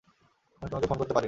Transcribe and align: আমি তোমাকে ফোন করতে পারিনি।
আমি 0.61 0.69
তোমাকে 0.69 0.87
ফোন 0.87 0.97
করতে 0.97 1.13
পারিনি। 1.13 1.19